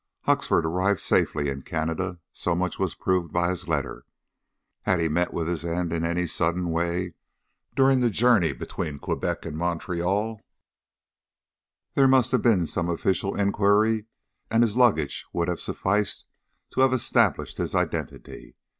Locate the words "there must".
11.93-12.31